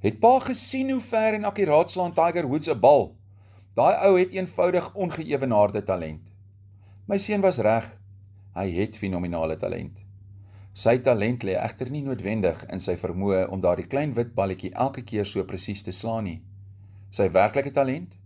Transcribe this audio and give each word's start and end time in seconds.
Het 0.00 0.16
pa 0.16 0.38
gesien 0.40 0.90
hoe 0.90 1.00
ver 1.00 1.34
en 1.36 1.44
akkuraat 1.44 1.90
slaan 1.90 2.12
Tiger 2.16 2.46
Woods 2.48 2.68
'n 2.72 2.80
bal? 2.80 3.16
Daai 3.74 3.94
ou 4.06 4.18
het 4.18 4.30
eenvoudig 4.30 4.94
ongeëwenaarde 4.94 5.82
talent. 5.82 6.22
My 7.04 7.18
seun 7.18 7.40
was 7.40 7.58
reg. 7.58 7.98
Hy 8.54 8.70
het 8.70 8.96
fenominale 8.96 9.56
talent. 9.56 9.98
Sy 10.72 10.98
talent 10.98 11.42
lê 11.42 11.52
egter 11.52 11.90
nie 11.90 12.02
noodwendig 12.02 12.64
in 12.72 12.80
sy 12.80 12.96
vermoë 12.96 13.48
om 13.48 13.60
daardie 13.60 13.86
klein 13.86 14.14
wit 14.14 14.34
balletjie 14.34 14.72
elke 14.74 15.02
keer 15.02 15.26
so 15.26 15.44
presies 15.44 15.82
te 15.82 15.92
slaan 15.92 16.24
nie. 16.24 16.42
Sy 17.10 17.30
werklike 17.30 17.70
talent 17.70 18.16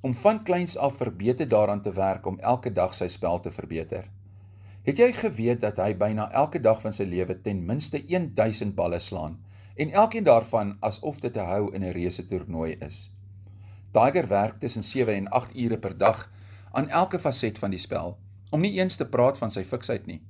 om 0.00 0.14
van 0.14 0.44
kleins 0.44 0.76
af 0.76 0.96
verbeter 0.96 1.48
daaraan 1.48 1.82
te 1.82 1.92
werk 1.92 2.26
om 2.26 2.38
elke 2.38 2.72
dag 2.72 2.94
sy 2.94 3.08
spel 3.08 3.40
te 3.40 3.50
verbeter. 3.50 4.04
Het 4.82 4.98
jy 4.98 5.12
geweet 5.12 5.60
dat 5.60 5.76
hy 5.76 5.94
byna 5.94 6.30
elke 6.30 6.60
dag 6.60 6.80
van 6.82 6.92
sy 6.92 7.04
lewe 7.04 7.40
ten 7.42 7.66
minste 7.66 8.04
1000 8.06 8.74
balle 8.74 9.00
slaan 9.00 9.38
en 9.78 9.90
elkeen 9.90 10.24
daarvan 10.24 10.76
asof 10.80 11.20
dit 11.20 11.36
'n 11.36 11.48
hou 11.50 11.74
in 11.74 11.82
'n 11.84 11.92
reuse 11.92 12.26
toernooi 12.26 12.76
is? 12.80 13.10
Tiger 13.92 14.28
werk 14.28 14.58
tussen 14.60 14.84
7 14.84 15.14
en 15.14 15.28
8 15.28 15.56
ure 15.56 15.78
per 15.78 15.98
dag 15.98 16.30
aan 16.72 16.88
elke 16.88 17.18
faset 17.18 17.58
van 17.58 17.70
die 17.70 17.78
spel, 17.78 18.18
om 18.50 18.60
nie 18.60 18.78
eens 18.80 18.96
te 18.96 19.08
praat 19.08 19.38
van 19.38 19.50
sy 19.50 19.64
fiksheid 19.64 20.06
nie. 20.06 20.20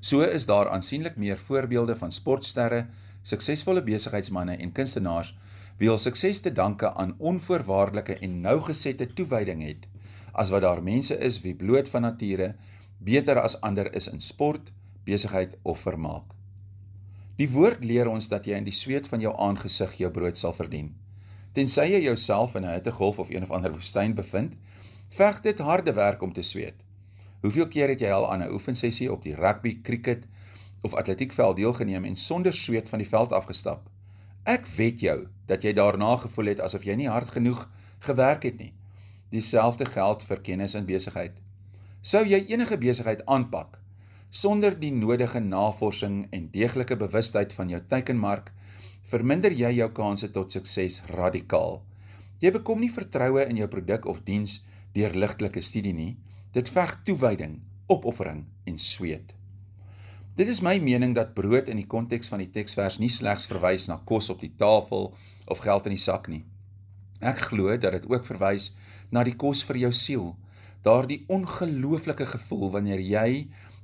So 0.00 0.20
is 0.20 0.46
daar 0.46 0.68
aansienlik 0.68 1.16
meer 1.16 1.38
voorbeelde 1.38 1.96
van 1.96 2.12
sportsterre, 2.12 2.86
suksesvolle 3.22 3.82
besigheidsmense 3.82 4.56
en 4.56 4.72
kunstenaars 4.72 5.34
wie 5.78 5.88
hul 5.88 5.98
sukses 5.98 6.40
te 6.40 6.52
danke 6.52 6.92
aan 6.94 7.14
onvoorwaardelike 7.18 8.18
en 8.18 8.40
nougesette 8.40 9.14
toewyding 9.14 9.62
het, 9.62 9.88
as 10.32 10.50
wat 10.50 10.62
daar 10.62 10.82
mense 10.82 11.18
is 11.18 11.40
wie 11.40 11.54
bloot 11.54 11.88
van 11.88 12.02
nature 12.02 12.54
beter 12.98 13.40
as 13.40 13.60
ander 13.60 13.94
is 13.94 14.08
in 14.08 14.20
sport, 14.20 14.72
besigheid 15.04 15.56
of 15.62 15.78
vermaak. 15.78 16.41
Die 17.42 17.48
woord 17.50 17.80
leer 17.82 18.06
ons 18.06 18.28
dat 18.30 18.44
jy 18.46 18.54
in 18.54 18.66
die 18.68 18.74
sweet 18.76 19.08
van 19.10 19.18
jou 19.18 19.32
aangesig 19.34 19.96
jou 19.98 20.10
brood 20.14 20.36
sal 20.38 20.52
verdien. 20.54 20.92
Tensy 21.56 21.88
jy 21.90 21.98
jouself 22.04 22.52
in 22.54 22.62
'n 22.64 22.74
hittegolf 22.76 23.18
of 23.18 23.30
een 23.30 23.42
of 23.42 23.50
ander 23.50 23.72
woestyn 23.72 24.14
bevind, 24.14 24.52
verg 25.10 25.40
dit 25.42 25.58
harde 25.58 25.92
werk 25.92 26.22
om 26.22 26.32
te 26.32 26.42
sweet. 26.42 26.78
Hoeveel 27.40 27.68
keer 27.68 27.88
het 27.88 28.00
jy 28.00 28.12
al 28.12 28.30
aan 28.32 28.42
'n 28.42 28.52
oefensessie 28.52 29.12
op 29.12 29.22
die 29.22 29.34
rugby, 29.34 29.80
krieket 29.82 30.24
of 30.82 30.94
atletiekveld 30.94 31.56
deelgeneem 31.56 32.04
en 32.04 32.16
sonder 32.16 32.54
sweet 32.54 32.88
van 32.88 32.98
die 32.98 33.08
veld 33.08 33.32
afgestap? 33.32 33.90
Ek 34.44 34.66
weet 34.66 35.00
jou 35.00 35.26
dat 35.46 35.62
jy 35.62 35.72
daarna 35.72 36.16
gevoel 36.16 36.46
het 36.46 36.60
asof 36.60 36.84
jy 36.84 36.94
nie 36.94 37.08
hard 37.08 37.28
genoeg 37.28 37.68
gewerk 37.98 38.42
het 38.42 38.58
nie. 38.58 38.72
Dieselfde 39.30 39.84
geld 39.84 40.22
vir 40.22 40.40
kennis 40.40 40.74
en 40.74 40.86
besigheid. 40.86 41.32
Sou 42.02 42.24
jy 42.24 42.44
enige 42.46 42.78
besigheid 42.78 43.26
aanpak 43.26 43.81
sonder 44.32 44.72
die 44.80 44.90
nodige 44.96 45.40
navorsing 45.44 46.24
en 46.32 46.48
deeglike 46.54 46.96
bewustheid 46.96 47.52
van 47.52 47.68
jou 47.68 47.80
teikenmark, 47.88 48.48
verminder 49.04 49.52
jy 49.52 49.74
jou 49.76 49.90
kanse 49.92 50.30
tot 50.32 50.54
sukses 50.54 51.02
radikaal. 51.12 51.82
Jy 52.40 52.54
bekom 52.56 52.80
nie 52.80 52.90
vertroue 52.90 53.44
in 53.44 53.60
jou 53.60 53.68
produk 53.68 54.08
of 54.08 54.22
diens 54.24 54.62
deur 54.96 55.12
ligtelike 55.12 55.60
studie 55.62 55.92
nie. 55.92 56.14
Dit 56.56 56.72
verg 56.72 56.96
toewyding, 57.04 57.60
opoffering 57.92 58.46
en 58.64 58.78
sweet. 58.80 59.34
Dit 60.36 60.48
is 60.48 60.62
my 60.64 60.78
mening 60.80 61.12
dat 61.12 61.34
brood 61.36 61.68
in 61.68 61.76
die 61.76 61.88
konteks 61.88 62.32
van 62.32 62.40
die 62.40 62.48
teksvers 62.48 62.96
nie 62.98 63.12
slegs 63.12 63.44
verwys 63.50 63.84
na 63.90 63.98
kos 64.08 64.30
op 64.32 64.40
die 64.40 64.54
tafel 64.56 65.10
of 65.44 65.60
geld 65.60 65.90
in 65.90 65.98
die 65.98 66.00
sak 66.00 66.30
nie. 66.32 66.46
Ek 67.20 67.50
glo 67.50 67.76
dat 67.76 67.92
dit 67.98 68.08
ook 68.08 68.24
verwys 68.24 68.70
na 69.12 69.26
die 69.28 69.36
kos 69.36 69.60
vir 69.68 69.82
jou 69.84 69.92
siel, 69.92 70.30
daardie 70.82 71.20
ongelooflike 71.28 72.24
gevoel 72.32 72.72
wanneer 72.78 73.04
jy 73.04 73.28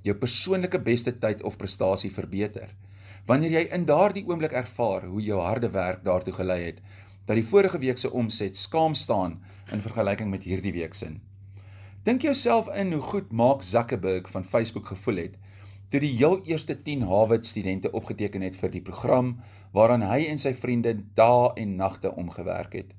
jou 0.02 0.14
persoonlike 0.16 0.80
beste 0.82 1.12
tyd 1.18 1.42
of 1.42 1.56
prestasie 1.56 2.10
verbeter. 2.12 2.74
Wanneer 3.26 3.50
jy 3.50 3.64
in 3.74 3.84
daardie 3.88 4.24
oomblik 4.28 4.52
ervaar 4.52 5.04
hoe 5.06 5.22
jou 5.22 5.40
harde 5.40 5.70
werk 5.70 6.04
daartoe 6.04 6.34
gelei 6.34 6.62
het 6.70 6.82
dat 7.28 7.36
die 7.36 7.44
vorige 7.44 7.78
week 7.78 7.98
se 8.00 8.08
omset 8.10 8.56
skaam 8.56 8.94
staan 8.94 9.34
in 9.72 9.82
vergelyking 9.84 10.30
met 10.30 10.46
hierdie 10.48 10.72
week 10.72 10.94
se. 10.94 11.10
Dink 12.02 12.22
jouself 12.22 12.70
in 12.72 12.92
hoe 12.92 13.02
goed 13.02 13.32
Mark 13.32 13.62
Zuckerberg 13.62 14.30
van 14.30 14.44
Facebook 14.44 14.86
gevoel 14.86 15.16
het 15.16 15.36
toe 15.88 16.00
die 16.00 16.14
heel 16.16 16.40
eerste 16.44 16.76
10 16.82 17.02
Harvard 17.08 17.46
studente 17.46 17.90
opgeteken 17.92 18.44
het 18.44 18.56
vir 18.56 18.72
die 18.72 18.82
program 18.84 19.38
waaraan 19.72 20.04
hy 20.04 20.26
en 20.28 20.40
sy 20.40 20.52
vriende 20.56 20.94
dae 21.16 21.52
en 21.56 21.76
nagte 21.76 22.12
omgewerk 22.12 22.74
het. 22.76 22.92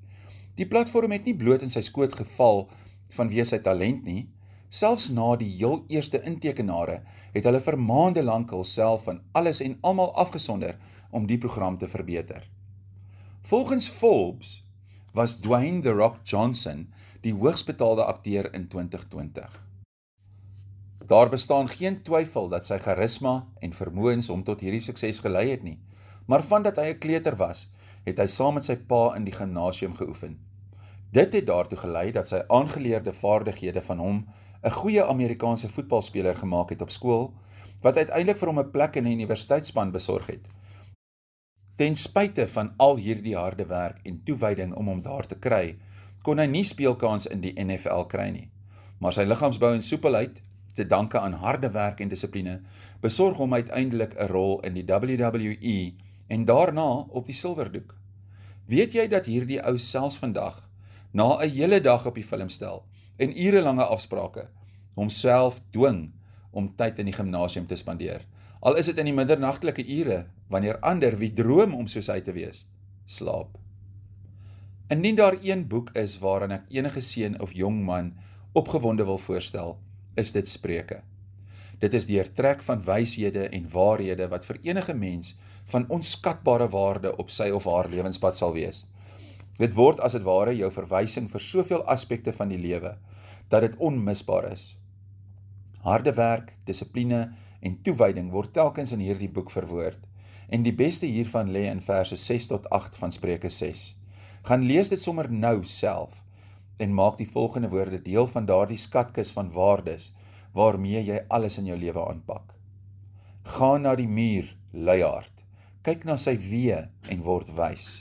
Die 0.57 0.67
platform 0.67 1.13
het 1.13 1.25
nie 1.25 1.37
bloot 1.37 1.61
in 1.65 1.73
sy 1.73 1.83
skoot 1.85 2.15
geval 2.17 2.65
vanweë 3.13 3.45
sy 3.45 3.59
talent 3.65 4.05
nie, 4.05 4.27
Selfs 4.69 5.09
na 5.09 5.33
die 5.35 5.49
heel 5.57 5.83
eerste 5.89 6.21
intekenare 6.21 6.99
het 7.33 7.45
hulle 7.47 7.61
vir 7.65 7.77
maande 7.81 8.21
lank 8.23 8.51
hulself 8.53 9.07
van 9.07 9.23
alles 9.33 9.63
en 9.65 9.77
almal 9.81 10.11
afgesonder 10.13 10.77
om 11.09 11.25
die 11.25 11.39
program 11.41 11.77
te 11.81 11.87
verbeter. 11.89 12.45
Volgens 13.49 13.89
Forbes 13.89 14.59
was 15.13 15.39
Dwayne 15.41 15.81
The 15.81 15.95
Rock 15.97 16.21
Johnson 16.23 16.87
die 17.21 17.33
hoogsbetaalde 17.33 18.05
akteur 18.05 18.53
in 18.53 18.67
2020. 18.67 19.57
Daar 21.09 21.29
bestaan 21.29 21.69
geen 21.69 22.03
twyfel 22.05 22.49
dat 22.49 22.65
sy 22.65 22.77
charisma 22.77 23.47
en 23.65 23.73
vermoëns 23.73 24.29
hom 24.29 24.43
tot 24.45 24.61
hierdie 24.61 24.83
sukses 24.85 25.23
gelei 25.25 25.47
het 25.49 25.65
nie, 25.65 25.79
maar 26.29 26.45
vandat 26.45 26.77
hy 26.77 26.93
'n 26.93 26.99
kleuter 26.99 27.35
was, 27.35 27.65
het 28.05 28.19
hy 28.19 28.27
saam 28.27 28.53
met 28.53 28.65
sy 28.65 28.75
pa 28.77 29.15
in 29.15 29.25
die 29.25 29.33
gimnasium 29.33 29.95
geoefen. 29.95 30.37
Dit 31.11 31.33
het 31.33 31.45
daartoe 31.45 31.77
gelei 31.77 32.11
dat 32.11 32.27
sy 32.27 32.43
aangeleerde 32.47 33.13
vaardighede 33.13 33.81
van 33.81 33.97
hom 33.97 34.17
'n 34.63 34.71
goeie 34.71 35.03
Amerikaanse 35.03 35.69
voetbalspeler 35.69 36.35
gemaak 36.35 36.69
het 36.69 36.81
op 36.81 36.89
skool 36.89 37.33
wat 37.81 37.97
uiteindelik 37.97 38.37
vir 38.37 38.47
hom 38.47 38.59
'n 38.59 38.71
plek 38.71 38.95
in 38.95 39.03
'n 39.03 39.11
universiteitsspan 39.11 39.91
besorg 39.91 40.27
het. 40.27 40.45
Ten 41.75 41.95
spyte 41.95 42.47
van 42.47 42.73
al 42.77 42.95
hierdie 42.95 43.35
harde 43.35 43.65
werk 43.65 43.99
en 44.03 44.23
toewyding 44.23 44.73
om 44.73 44.87
hom 44.87 45.01
daar 45.01 45.25
te 45.25 45.35
kry, 45.35 45.77
kon 46.21 46.37
hy 46.37 46.45
nie 46.45 46.63
speelkans 46.63 47.25
in 47.27 47.41
die 47.41 47.63
NFL 47.63 48.03
kry 48.07 48.29
nie. 48.29 48.49
Maar 48.99 49.13
sy 49.13 49.23
liggaamsbou 49.23 49.73
en 49.73 49.81
soepelheid, 49.81 50.41
te 50.73 50.87
danke 50.87 51.19
aan 51.19 51.33
harde 51.33 51.71
werk 51.71 51.99
en 51.99 52.07
dissipline, 52.07 52.61
besorg 53.01 53.37
hom 53.37 53.53
uiteindelik 53.53 54.13
'n 54.19 54.27
rol 54.27 54.59
in 54.59 54.73
die 54.73 54.85
WWE 54.85 55.93
en 56.27 56.45
daarna 56.45 57.05
op 57.09 57.25
die 57.25 57.35
silwerdoek. 57.35 57.95
Weet 58.65 58.93
jy 58.93 59.07
dat 59.07 59.25
hierdie 59.25 59.63
ou 59.63 59.77
selfs 59.77 60.17
vandag 60.17 60.68
na 61.11 61.37
'n 61.41 61.49
hele 61.49 61.81
dag 61.81 62.05
op 62.05 62.15
die 62.15 62.23
filmstel 62.23 62.85
en 63.17 63.45
urelange 63.45 63.83
afsprake 63.83 64.49
homself 64.93 65.61
dwing 65.71 66.11
om 66.51 66.75
tyd 66.75 66.99
in 66.99 67.05
die 67.05 67.15
gimnasium 67.15 67.67
te 67.67 67.75
spandeer. 67.75 68.25
Al 68.59 68.75
is 68.75 68.85
dit 68.85 68.97
in 68.97 69.05
die 69.05 69.15
middernagtelike 69.15 69.85
ure 69.85 70.25
wanneer 70.47 70.79
ander 70.79 71.17
wie 71.17 71.31
droom 71.33 71.73
om 71.73 71.87
soos 71.87 72.09
hy 72.11 72.19
te 72.21 72.33
wees, 72.35 72.65
slaap. 73.05 73.57
Indien 74.89 75.15
daar 75.15 75.37
een 75.41 75.67
boek 75.67 75.93
is 75.95 76.17
waaraan 76.19 76.51
ek 76.51 76.65
enige 76.73 77.01
seun 77.05 77.37
of 77.39 77.53
jong 77.53 77.83
man 77.85 78.15
opgewonde 78.57 79.05
wil 79.05 79.21
voorstel, 79.21 79.77
is 80.17 80.31
dit 80.31 80.49
Spreuke. 80.49 81.03
Dit 81.79 81.93
is 81.93 82.09
die 82.09 82.17
hertrek 82.17 82.63
van 82.65 82.81
wyshede 82.83 83.47
en 83.55 83.69
waarhede 83.71 84.27
wat 84.27 84.47
vir 84.49 84.57
enige 84.65 84.93
mens 84.93 85.35
van 85.71 85.85
onskatbare 85.87 86.67
waarde 86.73 87.13
op 87.21 87.29
sy 87.31 87.51
of 87.53 87.69
haar 87.69 87.87
lewenspad 87.87 88.37
sal 88.37 88.55
wees. 88.57 88.83
Dit 89.59 89.75
word 89.75 89.99
as 89.99 90.15
dit 90.15 90.23
ware 90.23 90.53
jou 90.55 90.69
verwysing 90.71 91.27
vir 91.31 91.43
soveel 91.43 91.81
aspekte 91.91 92.31
van 92.35 92.51
die 92.53 92.59
lewe 92.59 92.95
dat 93.51 93.65
dit 93.65 93.75
onmisbaar 93.83 94.51
is. 94.53 94.75
Harde 95.83 96.13
werk, 96.15 96.53
dissipline 96.65 97.33
en 97.59 97.75
toewyding 97.83 98.29
word 98.31 98.53
telkens 98.55 98.93
in 98.95 99.03
hierdie 99.03 99.31
boek 99.31 99.51
verwoord 99.51 100.05
en 100.49 100.63
die 100.65 100.73
beste 100.73 101.05
hiervan 101.05 101.51
lê 101.53 101.67
in 101.69 101.81
verse 101.83 102.15
6 102.17 102.47
tot 102.49 102.69
8 102.73 102.95
van 102.97 103.11
Spreuke 103.13 103.51
6. 103.53 103.93
Gaan 104.47 104.63
lees 104.65 104.89
dit 104.89 105.01
sommer 105.01 105.27
nou 105.31 105.59
self 105.67 106.23
en 106.79 106.95
maak 106.95 107.19
die 107.19 107.27
volgende 107.27 107.69
woorde 107.69 107.99
deel 108.01 108.27
van 108.31 108.47
daardie 108.47 108.79
skatkis 108.79 109.33
van 109.35 109.51
waardes 109.53 110.09
waarmee 110.55 111.03
jy 111.03 111.19
alles 111.27 111.59
in 111.59 111.67
jou 111.69 111.77
lewe 111.77 112.05
aanpak. 112.07 112.55
Gaan 113.43 113.83
na 113.83 113.95
die 113.95 114.07
muur, 114.07 114.47
luiaard. 114.71 115.33
Kyk 115.83 116.05
na 116.07 116.15
sy 116.17 116.37
weë 116.39 116.85
en 117.11 117.25
word 117.27 117.51
wys. 117.57 117.99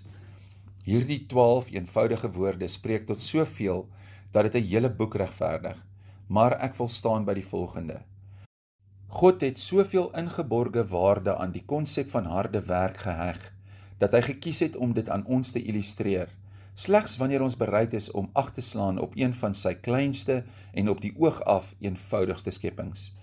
Hierdie 0.88 1.26
12 1.28 1.66
eenvoudige 1.74 2.30
woorde 2.32 2.64
spreek 2.72 3.02
tot 3.06 3.20
soveel 3.20 3.82
dat 4.32 4.46
dit 4.48 4.54
'n 4.54 4.68
hele 4.68 4.90
boek 4.90 5.14
regverdig. 5.14 5.76
Maar 6.28 6.52
ek 6.52 6.74
wil 6.74 6.88
staan 6.88 7.24
by 7.24 7.34
die 7.34 7.46
volgende. 7.46 8.00
God 9.06 9.40
het 9.40 9.58
soveel 9.58 10.16
ingeborge 10.16 10.86
waarde 10.86 11.36
aan 11.36 11.52
die 11.52 11.64
konsep 11.64 12.10
van 12.10 12.24
harde 12.24 12.62
werk 12.62 12.96
geheg 12.96 13.52
dat 13.98 14.12
hy 14.12 14.22
gekies 14.22 14.60
het 14.60 14.76
om 14.76 14.92
dit 14.92 15.08
aan 15.08 15.26
ons 15.26 15.50
te 15.50 15.62
illustreer. 15.62 16.28
Slegs 16.74 17.16
wanneer 17.16 17.42
ons 17.42 17.56
bereid 17.56 17.92
is 17.92 18.10
om 18.10 18.30
ag 18.32 18.52
te 18.52 18.60
slaan 18.60 18.98
op 18.98 19.12
een 19.16 19.34
van 19.34 19.54
sy 19.54 19.74
kleinste 19.74 20.44
en 20.72 20.88
op 20.88 21.00
die 21.00 21.14
oog 21.18 21.42
af 21.44 21.74
eenvoudigste 21.80 22.50
skepings. 22.50 23.14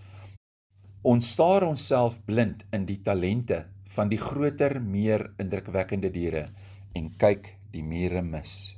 Ons 1.02 1.32
staar 1.32 1.64
onsself 1.64 2.26
blind 2.26 2.66
in 2.72 2.86
die 2.86 3.02
talente 3.02 3.66
van 3.84 4.10
die 4.10 4.20
groter, 4.20 4.82
meer 4.82 5.34
indrukwekkende 5.38 6.12
diere 6.12 6.50
en 6.96 7.12
kyk 7.20 7.52
die 7.74 7.84
mure 7.84 8.22
mis. 8.24 8.76